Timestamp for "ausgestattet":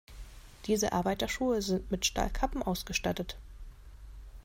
2.63-3.37